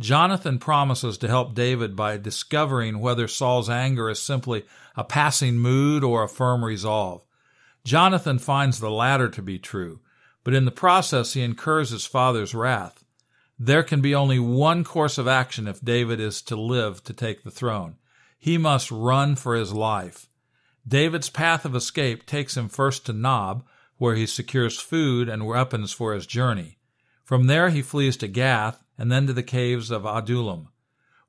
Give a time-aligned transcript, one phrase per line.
[0.00, 4.64] Jonathan promises to help David by discovering whether Saul's anger is simply
[4.96, 7.24] a passing mood or a firm resolve.
[7.84, 10.00] Jonathan finds the latter to be true,
[10.44, 13.04] but in the process he incurs his father's wrath.
[13.58, 17.42] There can be only one course of action if David is to live to take
[17.42, 17.96] the throne.
[18.38, 20.28] He must run for his life.
[20.86, 25.92] David's path of escape takes him first to Nob, where he secures food and weapons
[25.92, 26.78] for his journey.
[27.24, 30.68] From there he flees to Gath and then to the caves of Adullam,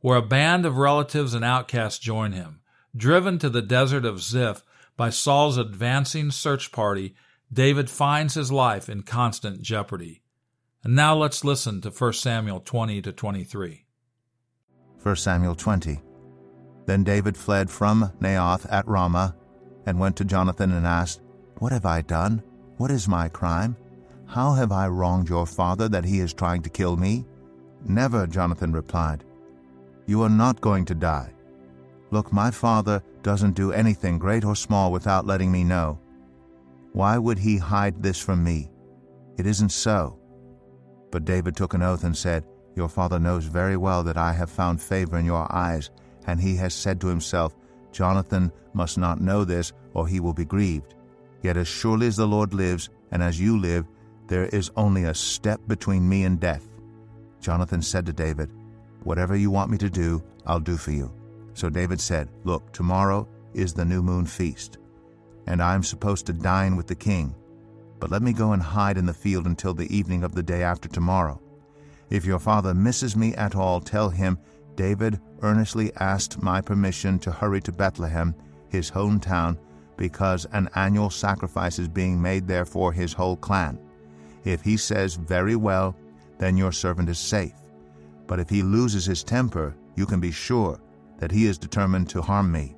[0.02, 2.62] where a band of relatives and outcasts join him.
[2.96, 4.64] Driven to the desert of Ziph
[4.98, 7.16] by Saul's advancing search party,
[7.54, 10.24] David finds his life in constant jeopardy.
[10.84, 13.86] And now let's listen to 1 Samuel 20 to 23.
[15.04, 16.00] 1 Samuel 20.
[16.86, 19.36] Then David fled from Naioth at Ramah
[19.86, 21.22] and went to Jonathan and asked,
[21.60, 22.42] What have I done?
[22.78, 23.76] What is my crime?
[24.26, 27.26] How have I wronged your father that he is trying to kill me?
[27.86, 29.24] Never, Jonathan replied.
[30.06, 31.32] You are not going to die.
[32.12, 36.00] Look, my father doesn't do anything great or small without letting me know.
[36.94, 38.72] Why would he hide this from me?
[39.38, 40.20] It isn't so.
[41.12, 44.50] But David took an oath and said, Your father knows very well that I have
[44.50, 45.92] found favor in your eyes,
[46.26, 47.56] and he has said to himself,
[47.92, 50.96] Jonathan must not know this, or he will be grieved.
[51.42, 53.86] Yet as surely as the Lord lives, and as you live,
[54.28, 56.69] there is only a step between me and death.
[57.40, 58.52] Jonathan said to David,
[59.04, 61.14] Whatever you want me to do, I'll do for you.
[61.54, 64.78] So David said, Look, tomorrow is the new moon feast,
[65.48, 67.36] and I am supposed to dine with the king.
[68.00, 70.64] But let me go and hide in the field until the evening of the day
[70.64, 71.42] after tomorrow.
[72.10, 74.38] If your father misses me at all, tell him,
[74.76, 78.34] David earnestly asked my permission to hurry to Bethlehem,
[78.70, 79.58] his hometown,
[79.98, 83.78] because an annual sacrifice is being made there for his whole clan.
[84.46, 85.96] If he says, Very well,
[86.40, 87.54] then your servant is safe.
[88.26, 90.80] But if he loses his temper, you can be sure
[91.20, 92.76] that he is determined to harm me.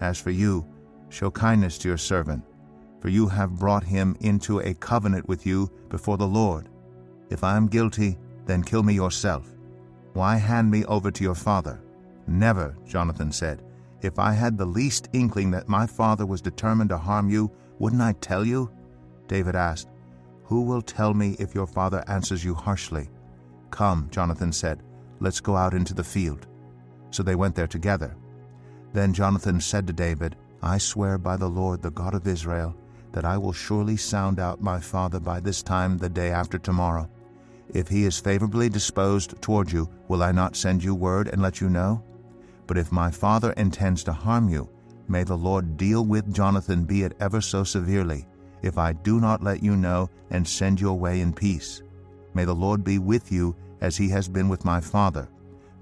[0.00, 0.66] As for you,
[1.08, 2.44] show kindness to your servant,
[3.00, 6.68] for you have brought him into a covenant with you before the Lord.
[7.30, 9.48] If I am guilty, then kill me yourself.
[10.14, 11.80] Why hand me over to your father?
[12.26, 13.62] Never, Jonathan said.
[14.02, 18.02] If I had the least inkling that my father was determined to harm you, wouldn't
[18.02, 18.70] I tell you?
[19.28, 19.88] David asked,
[20.48, 23.10] who will tell me if your father answers you harshly?
[23.70, 24.82] Come, Jonathan said,
[25.20, 26.46] let's go out into the field.
[27.10, 28.16] So they went there together.
[28.94, 32.74] Then Jonathan said to David, I swear by the Lord, the God of Israel,
[33.12, 37.10] that I will surely sound out my father by this time the day after tomorrow.
[37.74, 41.60] If he is favorably disposed toward you, will I not send you word and let
[41.60, 42.02] you know?
[42.66, 44.70] But if my father intends to harm you,
[45.08, 48.26] may the Lord deal with Jonathan, be it ever so severely,
[48.62, 51.82] if I do not let you know and send you away in peace.
[52.34, 55.28] May the Lord be with you as he has been with my father.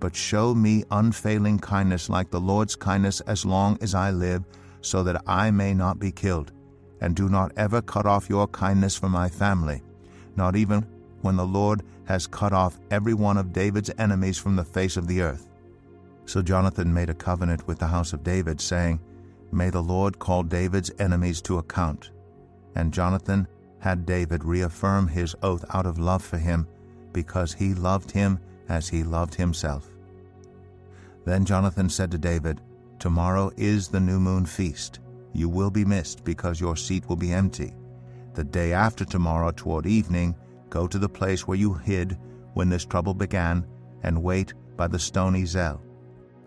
[0.01, 4.45] But show me unfailing kindness like the Lord's kindness as long as I live,
[4.83, 6.53] so that I may not be killed.
[7.01, 9.83] And do not ever cut off your kindness from my family,
[10.37, 10.87] not even
[11.23, 15.07] when the Lord has cut off every one of David's enemies from the face of
[15.07, 15.49] the earth.
[16.27, 19.01] So Jonathan made a covenant with the house of David, saying,
[19.53, 22.11] May the Lord call David's enemies to account
[22.77, 23.49] and Jonathan
[23.79, 26.69] had David reaffirm his oath out of love for him,
[27.13, 28.39] because he loved him
[28.69, 29.89] as he loved himself.
[31.25, 32.61] Then Jonathan said to David,
[32.99, 35.01] Tomorrow is the new moon feast.
[35.33, 37.75] You will be missed, because your seat will be empty.
[38.35, 40.35] The day after tomorrow, toward evening,
[40.71, 42.19] go to the place where you hid
[42.55, 43.67] when this trouble began,
[44.03, 45.81] and wait by the stony Ezel.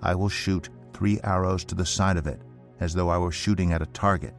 [0.02, 2.42] I will shoot three arrows to the side of it,
[2.80, 4.34] as though I were shooting at a target.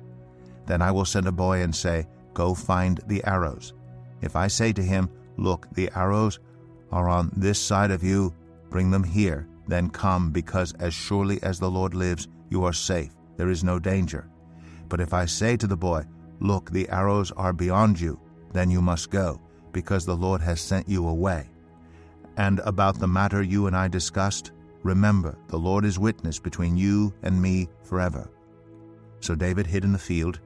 [0.70, 3.72] Then I will send a boy and say, Go find the arrows.
[4.22, 6.38] If I say to him, Look, the arrows
[6.92, 8.32] are on this side of you,
[8.68, 13.10] bring them here, then come, because as surely as the Lord lives, you are safe.
[13.36, 14.28] There is no danger.
[14.88, 16.04] But if I say to the boy,
[16.38, 18.20] Look, the arrows are beyond you,
[18.52, 19.40] then you must go,
[19.72, 21.50] because the Lord has sent you away.
[22.36, 24.52] And about the matter you and I discussed,
[24.84, 28.30] remember, the Lord is witness between you and me forever.
[29.18, 30.38] So David hid in the field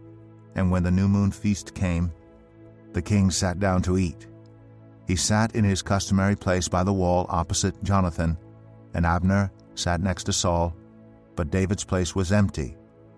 [0.55, 2.13] and when the new moon feast came,
[2.93, 4.27] the king sat down to eat.
[5.07, 8.39] He sat in his customary place by the wall opposite Jonathan,
[8.95, 10.75] and Abner, sat next to Saul,
[11.37, 12.77] but David's place was empty.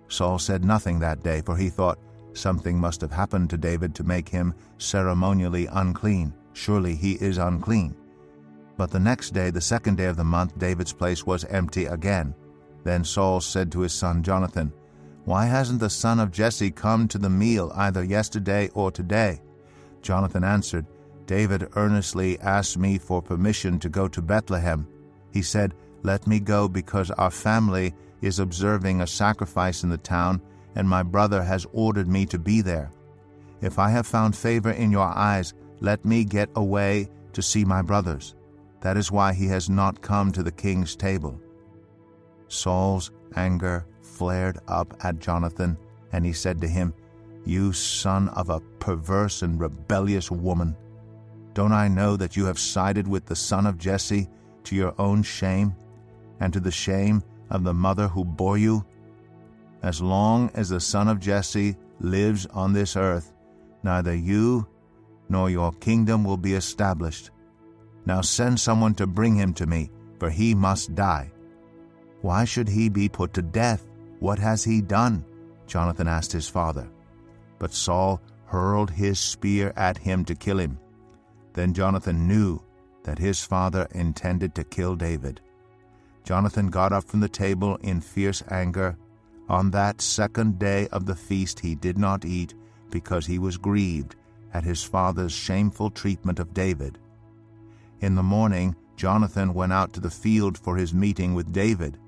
[0.08, 1.98] Saul said nothing that day, for he thought,
[2.32, 6.34] Something must have happened to David to make him ceremonially unclean.
[6.52, 7.96] Surely he is unclean.
[8.76, 12.34] But the next day, the second day of the month, David's place was empty again.
[12.84, 14.70] Then Saul said to his son Jonathan,
[15.26, 19.42] Why hasn't the son of Jesse come to the meal either yesterday or today?
[20.00, 20.86] Jonathan answered,
[21.26, 24.86] David earnestly asked me for permission to go to Bethlehem.
[25.32, 25.74] He said,
[26.04, 27.92] Let me go because our family
[28.22, 30.40] is observing a sacrifice in the town,
[30.76, 32.92] and my brother has ordered me to be there.
[33.60, 37.82] If I have found favor in your eyes, let me get away to see my
[37.82, 38.36] brothers.
[38.80, 41.40] That is why he has not come to the king's table.
[42.46, 45.76] Saul's anger flared up at Jonathan,
[46.12, 46.94] and he said to him,
[47.44, 50.74] You son of a perverse and rebellious woman!
[51.52, 54.28] Don't I know that you have sided with the son of Jesse
[54.64, 55.74] to your own shame,
[56.40, 58.84] and to the shame of the mother who bore you?
[59.82, 63.32] As long as the son of Jesse lives on this earth,
[63.82, 64.66] neither you
[65.28, 67.30] nor your kingdom will be established.
[68.06, 71.32] Now send someone to bring him to me, for he must die.
[72.22, 73.86] Why should he be put to death?
[74.20, 75.24] What has he done?
[75.66, 76.88] Jonathan asked his father.
[77.58, 80.78] But Saul hurled his spear at him to kill him.
[81.52, 82.62] Then Jonathan knew
[83.04, 85.40] that his father intended to kill David.
[86.24, 88.96] Jonathan got up from the table in fierce anger.
[89.48, 92.54] On that second day of the feast he did not eat,
[92.90, 94.16] because he was grieved
[94.52, 96.98] at his father's shameful treatment of David.
[98.00, 101.98] In the morning, Jonathan went out to the field for his meeting with David.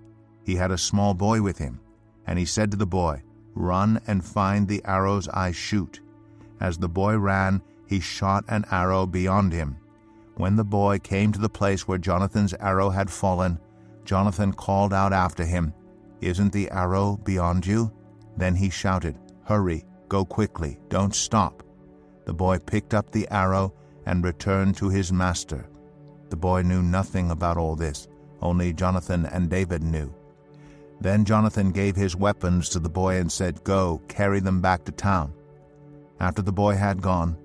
[0.45, 1.81] He had a small boy with him,
[2.29, 3.23] and he said to the boy,
[3.55, 6.01] Run and find the arrows I shoot.
[6.61, 9.79] As the boy ran, he shot an arrow beyond him.
[10.37, 13.59] When the boy came to the place where Jonathan's arrow had fallen,
[14.05, 15.73] Jonathan called out after him,
[16.21, 17.91] Isn't the arrow beyond you?
[18.37, 21.63] Then he shouted, Hurry, go quickly, don't stop.
[22.27, 23.73] The boy picked up the arrow
[24.05, 25.67] and returned to his master.
[26.29, 28.07] The boy knew nothing about all this,
[28.43, 30.15] only Jonathan and David knew.
[31.01, 34.93] Then Jonathan gave his weapons to the boy and said, Go, carry them back to
[34.93, 35.33] town.
[36.21, 37.37] After the boy had gone,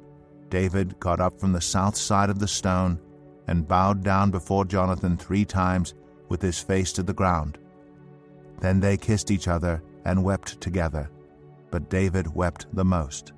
[0.50, 3.00] David got up from the south side of the stone
[3.48, 5.94] and bowed down before Jonathan three times
[6.30, 7.58] with his face to the ground.
[8.60, 11.10] Then they kissed each other and wept together,
[11.70, 13.34] but David wept the most.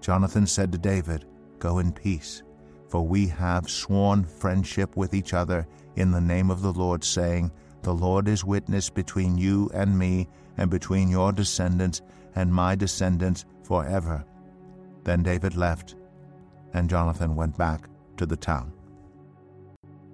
[0.00, 1.24] Jonathan said to David,
[1.58, 2.42] Go in peace
[2.90, 7.52] for we have sworn friendship with each other in the name of the Lord, saying,
[7.82, 12.02] The Lord is witness between you and me, and between your descendants
[12.34, 14.24] and my descendants forever.
[15.04, 15.96] Then David left,
[16.74, 17.88] and Jonathan went back
[18.18, 18.72] to the town.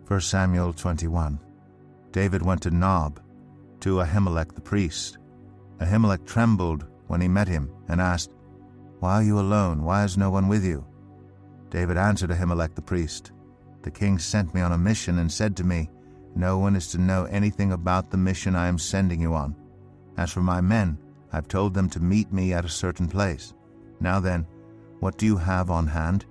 [0.06, 1.40] 1 Samuel 21
[2.12, 3.20] David went to Nob,
[3.80, 5.18] to Ahimelech the priest.
[5.80, 8.30] Ahimelech trembled when he met him, and asked,
[9.00, 9.82] Why are you alone?
[9.82, 10.86] Why is no one with you?
[11.70, 13.32] David answered Ahimelech the priest,
[13.82, 15.90] The king sent me on a mission and said to me,
[16.36, 19.56] No one is to know anything about the mission I am sending you on.
[20.16, 20.98] As for my men,
[21.32, 23.54] I've told them to meet me at a certain place.
[23.98, 24.46] Now then,
[25.00, 26.26] what do you have on hand?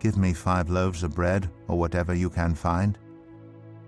[0.00, 2.98] Give me five loaves of bread, or whatever you can find.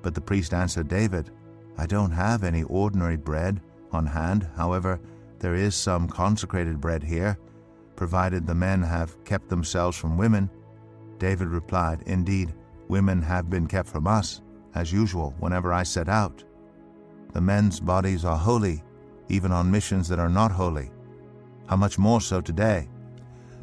[0.03, 1.31] But the priest answered David,
[1.77, 4.47] I don't have any ordinary bread on hand.
[4.55, 5.01] However,
[5.41, 7.39] there is some consecrated bread here,
[7.97, 10.49] provided the men have kept themselves from women
[11.19, 12.53] David replied, Indeed,
[12.89, 14.43] women have been kept from us,
[14.75, 16.45] as usual, whenever I set out.
[17.33, 18.83] The men's bodies are holy,
[19.29, 20.91] even on missions that are not holy.
[21.67, 22.89] How much more so today?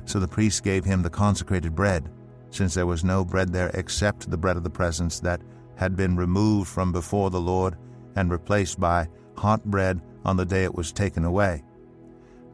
[0.05, 2.09] So the priest gave him the consecrated bread,
[2.49, 5.41] since there was no bread there except the bread of the presence that
[5.75, 7.77] had been removed from before the Lord
[8.15, 11.63] and replaced by hot bread on the day it was taken away.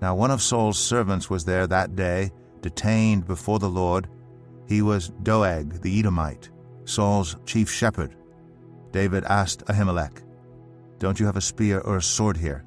[0.02, 4.08] Now one of Saul's servants was there that day, detained before the Lord,
[4.68, 6.50] he was Doeg the Edomite,
[6.86, 8.17] Saul's chief shepherd.
[8.98, 10.24] David asked Ahimelech,
[10.98, 12.66] Don't you have a spear or a sword here?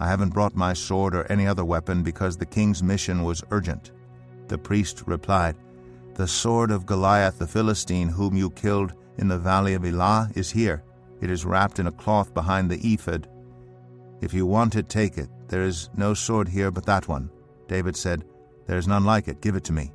[0.00, 3.92] I haven't brought my sword or any other weapon because the king's mission was urgent.
[4.46, 5.56] The priest replied,
[6.14, 10.50] The sword of Goliath the Philistine, whom you killed in the valley of Elah, is
[10.50, 10.82] here.
[11.20, 13.28] It is wrapped in a cloth behind the ephod.
[14.22, 15.28] If you want it, take it.
[15.48, 17.28] There is no sword here but that one.
[17.66, 18.24] David said,
[18.66, 19.42] There is none like it.
[19.42, 19.92] Give it to me.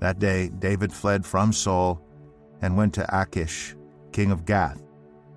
[0.00, 2.06] That day David fled from Saul
[2.60, 3.74] and went to Achish,
[4.14, 4.80] king of Gath.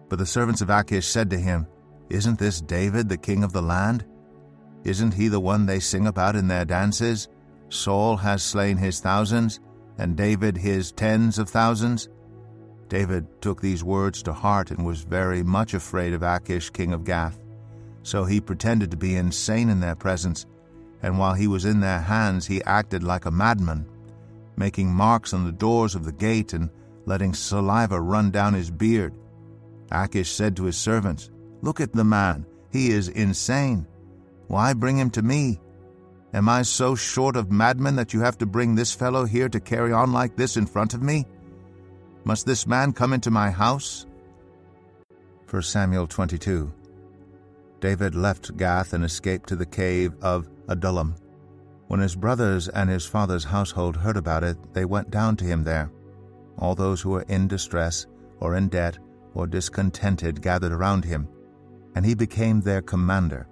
[0.08, 1.68] But the servants of Achish said to him,
[2.10, 4.06] Isn't this David, the king of the land?
[4.86, 7.28] Isn't he the one they sing about in their dances?
[7.70, 9.60] Saul has slain his thousands,
[9.98, 12.08] and David his tens of thousands.
[12.88, 17.04] David took these words to heart and was very much afraid of Achish, king of
[17.04, 17.38] Gath.
[18.04, 20.46] So he pretended to be insane in their presence,
[21.02, 23.86] and while he was in their hands, he acted like a madman,
[24.56, 26.70] making marks on the doors of the gate and
[27.08, 29.14] letting saliva run down his beard.
[29.92, 33.88] Achish said to his servants, Look at the man, he is insane.
[34.48, 35.60] Why bring him to me?
[36.34, 39.60] Am I so short of madmen that you have to bring this fellow here to
[39.60, 41.26] carry on like this in front of me?
[42.26, 44.06] Must this man come into my house?
[45.50, 46.72] 1 Samuel 22
[47.80, 51.16] David left Gath and escaped to the cave of Adullam.
[51.88, 55.64] When his brothers and his father's household heard about it, they went down to him
[55.64, 55.90] there.
[56.58, 58.06] All those who were in distress,
[58.40, 58.98] or in debt,
[59.34, 61.28] or discontented gathered around him,
[61.96, 63.48] and he became their commander.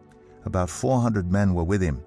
[0.46, 2.04] About four hundred men were with him.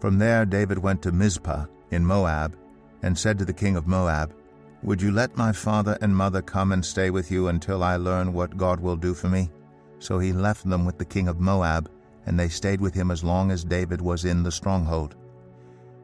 [0.00, 2.56] From there David went to Mizpah in Moab,
[3.02, 4.34] and said to the king of Moab,
[4.82, 8.32] would you let my father and mother come and stay with you until I learn
[8.32, 9.50] what God will do for me?
[9.98, 11.90] So he left them with the king of Moab,
[12.26, 15.16] and they stayed with him as long as David was in the stronghold.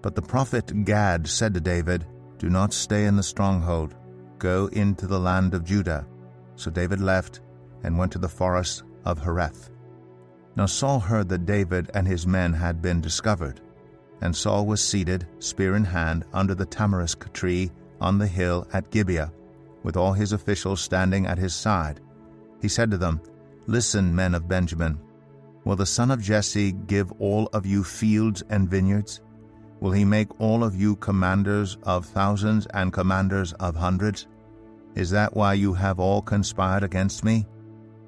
[0.00, 2.06] But the prophet Gad said to David,
[2.38, 3.94] Do not stay in the stronghold.
[4.42, 6.04] Go into the land of Judah.
[6.56, 7.42] So David left
[7.84, 9.70] and went to the forest of Hereth.
[10.56, 13.60] Now Saul heard that David and his men had been discovered.
[14.20, 17.70] And Saul was seated, spear in hand, under the tamarisk tree
[18.00, 19.32] on the hill at Gibeah,
[19.84, 22.00] with all his officials standing at his side.
[22.60, 23.20] He said to them,
[23.68, 24.98] Listen, men of Benjamin,
[25.64, 29.20] will the son of Jesse give all of you fields and vineyards?
[29.78, 34.26] Will he make all of you commanders of thousands and commanders of hundreds?
[34.94, 37.46] Is that why you have all conspired against me?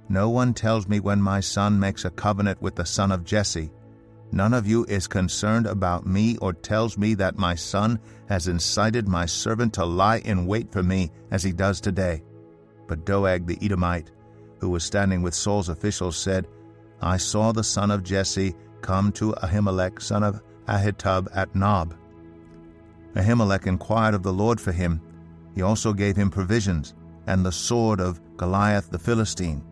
[0.09, 3.71] No one tells me when my son makes a covenant with the son of Jesse
[4.35, 9.07] None of you is concerned about me or tells me that my son has incited
[9.07, 12.25] my servant to lie in wait for me as he does today.
[12.89, 14.11] But Doeg the Edomite,
[14.59, 16.49] who was standing with Saul's officials, said,
[17.01, 21.95] I saw the son of Jesse come to Ahimelech, son of Ahitub, at Nob.
[23.15, 25.01] Ahimelech inquired of the Lord for him.
[25.55, 26.95] He also gave him provisions,
[27.27, 29.63] and the sword of Goliath the Philistine.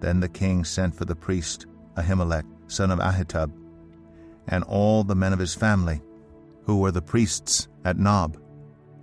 [0.00, 3.52] Then the king sent for the priest Ahimelech, son of Ahitub,
[4.48, 6.00] and all the men of his family,
[6.64, 8.38] who were the priests at Nob,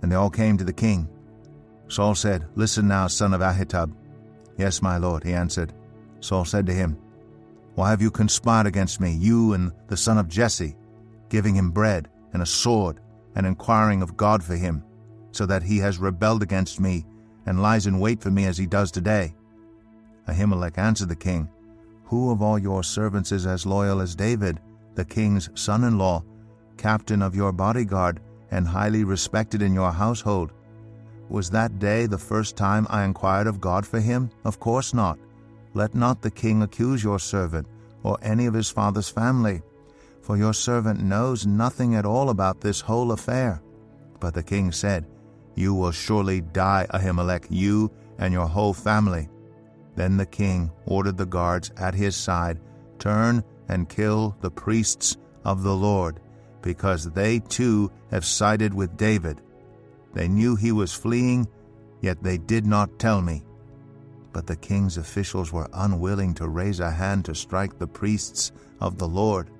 [0.02, 1.08] and they all came to the king.
[1.88, 3.92] Saul said, Listen now, son of Ahitub.
[4.56, 5.72] Yes, my lord, he answered.
[6.20, 6.98] Saul said to him,
[7.74, 10.76] Why have you conspired against me, you and the son of Jesse,
[11.28, 13.00] giving him bread and a sword,
[13.34, 14.84] and inquiring of God for him,
[15.32, 17.04] so that he has rebelled against me,
[17.46, 19.34] and lies in wait for me as he does today?
[20.28, 21.48] Ahimelech answered the king,
[22.04, 24.60] who of all your servants is as loyal as David,
[24.94, 26.24] the king's son in law,
[26.76, 28.20] captain of your bodyguard,
[28.50, 30.52] and highly respected in your household?
[31.28, 34.30] Was that day the first time I inquired of God for him?
[34.44, 35.18] Of course not.
[35.74, 37.68] Let not the king accuse your servant,
[38.02, 39.62] or any of his father's family,
[40.22, 43.62] for your servant knows nothing at all about this whole affair.
[44.18, 45.06] But the king said,
[45.54, 49.28] You will surely die, Ahimelech, you and your whole family.
[49.96, 52.60] Then the king ordered the guards at his side,
[52.98, 56.20] Turn and kill the priests of the Lord,
[56.62, 59.40] because they too have sided with David.
[60.12, 61.48] They knew he was fleeing,
[62.00, 63.42] yet they did not tell me.
[64.32, 68.98] But the king's officials were unwilling to raise a hand to strike the priests of
[68.98, 69.50] the Lord.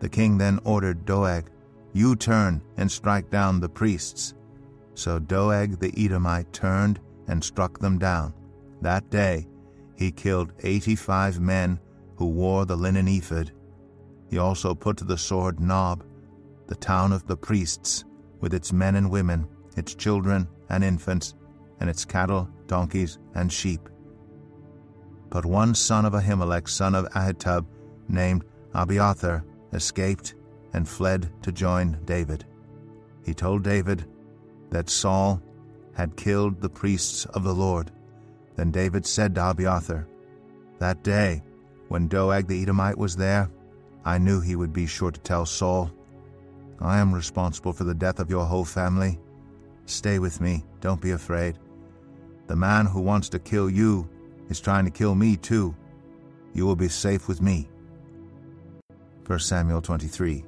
[0.00, 1.50] The king then ordered Doeg,
[1.92, 4.34] You turn and strike down the priests.
[4.94, 8.34] So Doeg the Edomite turned and struck them down.
[8.80, 9.48] That day
[9.96, 11.80] he killed eighty five men
[12.16, 13.52] who wore the linen ephod.
[14.28, 16.04] He also put to the sword Nob,
[16.66, 18.04] the town of the priests,
[18.40, 19.46] with its men and women,
[19.76, 21.34] its children and infants,
[21.80, 23.88] and its cattle, donkeys, and sheep.
[25.28, 27.66] But one son of Ahimelech, son of Ahitub,
[28.08, 30.34] named Abiathar, escaped
[30.72, 32.44] and fled to join David.
[33.24, 34.06] He told David
[34.74, 35.40] that Saul
[35.94, 37.92] had killed the priests of the Lord.
[38.56, 40.08] Then David said to Abiathar,
[40.80, 41.44] That day,
[41.86, 43.48] when Doeg the Edomite was there,
[44.04, 45.92] I knew he would be sure to tell Saul,
[46.80, 49.20] I am responsible for the death of your whole family.
[49.86, 51.56] Stay with me, don't be afraid.
[52.48, 54.10] The man who wants to kill you
[54.48, 55.72] is trying to kill me too.
[56.52, 57.68] You will be safe with me.
[59.26, 60.44] 1 Samuel 23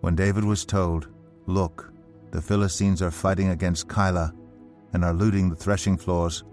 [0.00, 1.06] When David was told,
[1.46, 1.91] Look,
[2.32, 4.34] the Philistines are fighting against Keilah
[4.92, 6.44] and are looting the threshing floors,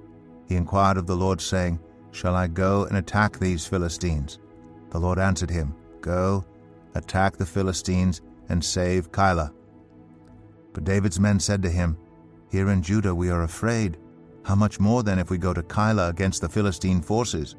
[0.47, 1.79] he inquired of the Lord, saying,
[2.11, 4.39] Shall I go and attack these Philistines?
[4.89, 6.43] The Lord answered him, Go,
[6.95, 9.53] attack the Philistines, and save Keilah.
[10.73, 11.97] But David's men said to him,
[12.51, 13.97] Here in Judah we are afraid.
[14.43, 17.55] How much more then if we go to Keilah against the Philistine forces?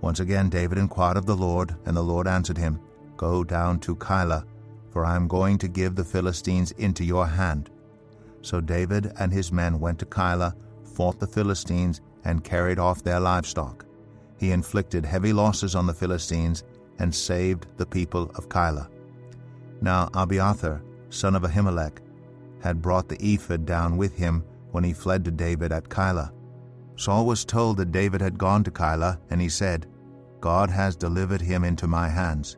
[0.00, 2.80] Once again David inquired of the Lord, and the Lord answered him,
[3.16, 4.44] Go down to Keilah,
[4.96, 7.68] for I am going to give the Philistines into your hand.
[8.40, 10.54] So David and his men went to Keilah,
[10.94, 13.84] fought the Philistines, and carried off their livestock.
[14.38, 16.64] He inflicted heavy losses on the Philistines
[16.98, 18.88] and saved the people of Keilah.
[19.82, 21.98] Now Abiathar, son of Ahimelech,
[22.62, 26.32] had brought the ephod down with him when he fled to David at Keilah.
[26.96, 29.88] Saul was told that David had gone to Keilah, and he said,
[30.40, 32.56] God has delivered him into my hands,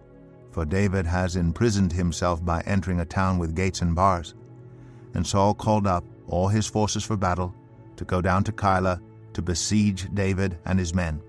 [0.58, 4.34] for David has imprisoned himself by entering a town with gates and bars.
[5.14, 7.54] And Saul called up all his forces for battle
[7.94, 9.00] to go down to Keilah
[9.34, 11.22] to besiege David and his men.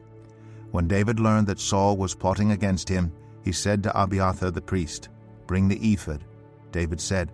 [0.71, 3.11] When David learned that Saul was plotting against him,
[3.43, 5.09] he said to Abiathar the priest,
[5.45, 6.23] Bring the ephod.
[6.71, 7.31] David said,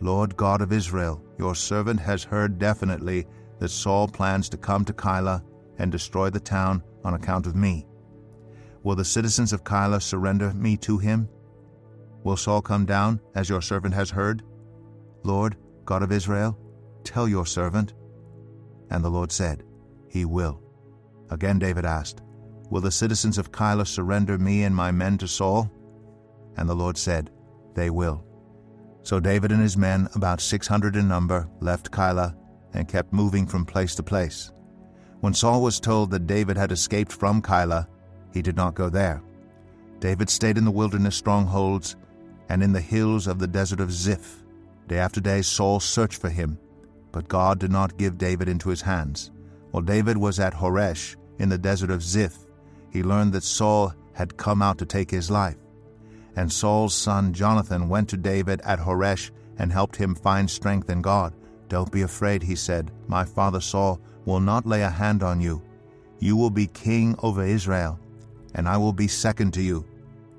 [0.00, 3.26] Lord God of Israel, your servant has heard definitely
[3.58, 5.42] that Saul plans to come to Keilah
[5.76, 7.86] and destroy the town on account of me.
[8.88, 11.28] Will the citizens of Keilah surrender me to him?
[12.24, 14.42] Will Saul come down, as your servant has heard?
[15.24, 16.58] Lord, God of Israel,
[17.04, 17.92] tell your servant.
[18.88, 19.62] And the Lord said,
[20.08, 20.62] He will.
[21.28, 22.22] Again David asked,
[22.70, 25.70] Will the citizens of Keilah surrender me and my men to Saul?
[26.56, 27.30] And the Lord said,
[27.74, 28.24] They will.
[29.02, 32.34] So David and his men, about six hundred in number, left Keilah
[32.72, 34.50] and kept moving from place to place.
[35.20, 37.86] When Saul was told that David had escaped from Keilah,
[38.32, 39.22] he did not go there.
[40.00, 41.96] David stayed in the wilderness strongholds
[42.48, 44.42] and in the hills of the desert of Ziph.
[44.86, 46.58] Day after day Saul searched for him,
[47.12, 49.30] but God did not give David into his hands.
[49.70, 52.38] While David was at Horesh in the desert of Ziph,
[52.90, 55.56] he learned that Saul had come out to take his life.
[56.36, 61.02] And Saul's son Jonathan went to David at Horesh and helped him find strength in
[61.02, 61.34] God.
[61.68, 62.90] Don't be afraid, he said.
[63.08, 65.62] My father Saul will not lay a hand on you.
[66.18, 67.98] You will be king over Israel,
[68.54, 69.84] and I will be second to you.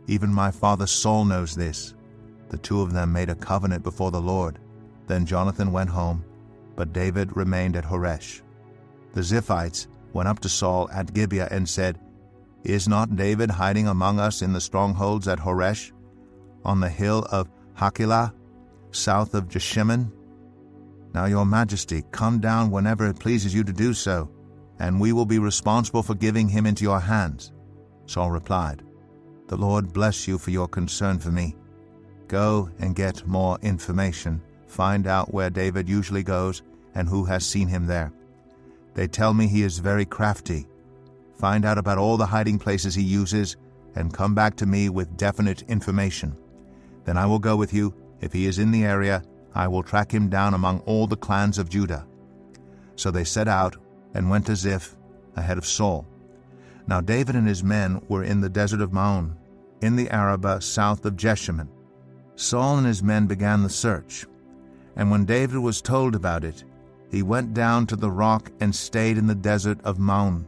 [0.08, 1.94] Even my father Saul knows this.
[2.50, 4.60] The two of them made a covenant before the Lord.
[5.08, 6.24] Then Jonathan went home,
[6.76, 8.42] but David remained at Horesh.
[9.14, 12.00] The Ziphites went up to Saul at Gibeah and said,
[12.64, 15.92] Is not David hiding among us in the strongholds at Horesh,
[16.66, 18.34] on the hill of Hakilah,
[18.92, 20.12] south of Jeshimon?
[21.14, 24.30] Now, your majesty, come down whenever it pleases you to do so,
[24.80, 27.52] and we will be responsible for giving him into your hands.
[28.10, 28.82] Saul replied,
[29.50, 31.56] The Lord bless you for your concern for me.
[32.28, 34.42] Go and get more information.
[34.66, 36.64] Find out where David usually goes
[36.96, 38.12] and who has seen him there.
[38.96, 40.66] They tell me he is very crafty.
[41.36, 43.58] Find out about all the hiding places he uses
[43.94, 46.36] and come back to me with definite information.
[47.06, 47.94] Then I will go with you.
[48.22, 49.22] If he is in the area,
[49.54, 52.08] I will track him down among all the clans of Judah.
[52.96, 53.78] So they set out
[54.16, 54.96] and went to Ziph
[55.36, 56.08] ahead of Saul.
[56.90, 59.38] Now David and his men were in the desert of Maon,
[59.80, 61.70] in the Arabah south of Jeshimon.
[62.36, 64.26] Saul and his men began the search.
[64.96, 66.64] And when David was told about it,
[67.12, 70.48] he went down to the rock and stayed in the desert of Maon.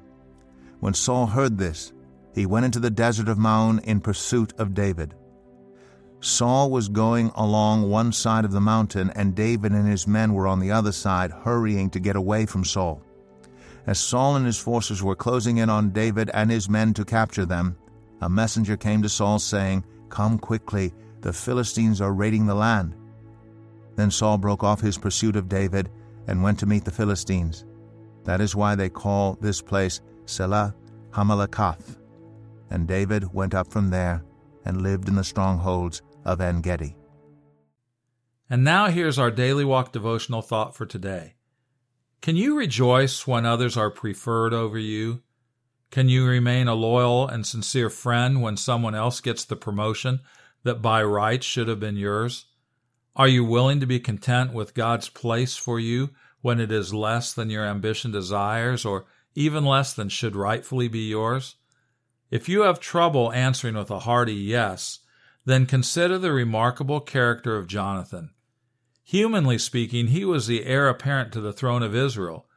[0.79, 1.93] When Saul heard this,
[2.33, 5.13] he went into the desert of Maon in pursuit of David.
[6.21, 10.47] Saul was going along one side of the mountain, and David and his men were
[10.47, 13.03] on the other side, hurrying to get away from Saul.
[13.87, 17.45] As Saul and his forces were closing in on David and his men to capture
[17.45, 17.75] them,
[18.21, 22.95] a messenger came to Saul saying, Come quickly, the Philistines are raiding the land.
[23.95, 25.89] Then Saul broke off his pursuit of David
[26.27, 27.65] and went to meet the Philistines.
[28.23, 30.73] That is why they call this place Sela
[31.11, 31.97] Hammahlekoth.
[32.69, 34.23] And David went up from there
[34.63, 36.95] and lived in the strongholds of En Gedi.
[38.49, 41.35] And now here's our daily walk devotional thought for today.
[42.21, 45.23] Can you rejoice when others are preferred over you?
[45.89, 50.19] Can you remain a loyal and sincere friend when someone else gets the promotion
[50.61, 52.45] that by rights should have been yours?
[53.15, 57.33] Are you willing to be content with God's place for you when it is less
[57.33, 61.55] than your ambition desires or even less than should rightfully be yours?
[62.29, 64.99] If you have trouble answering with a hearty yes,
[65.45, 68.29] then consider the remarkable character of Jonathan.
[69.03, 72.47] Humanly speaking, he was the heir apparent to the throne of Israel,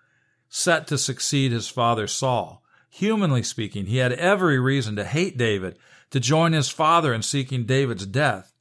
[0.48, 2.62] set to succeed his father Saul.
[2.90, 5.78] Humanly speaking, he had every reason to hate David
[6.10, 8.52] to join his father in seeking David's death.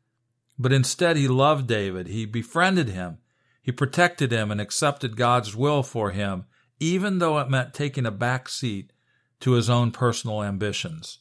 [0.57, 2.07] But instead, he loved David.
[2.07, 3.19] He befriended him.
[3.61, 6.45] He protected him and accepted God's will for him,
[6.79, 8.91] even though it meant taking a back seat
[9.41, 11.19] to his own personal ambitions.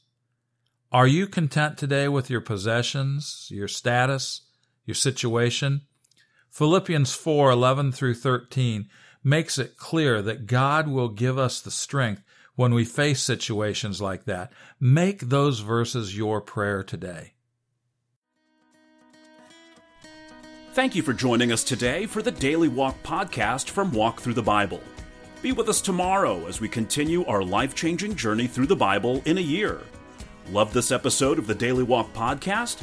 [0.91, 4.43] Are you content today with your possessions, your status,
[4.85, 5.83] your situation?
[6.53, 8.87] Philippians 4 11 through 13
[9.25, 12.23] makes it clear that God will give us the strength
[12.57, 14.53] when we face situations like that.
[14.79, 17.33] Make those verses your prayer today.
[20.75, 24.43] Thank you for joining us today for the Daily Walk podcast from Walk Through the
[24.43, 24.83] Bible.
[25.41, 29.39] Be with us tomorrow as we continue our life changing journey through the Bible in
[29.39, 29.81] a year.
[30.51, 32.83] Love this episode of the Daily Walk podcast?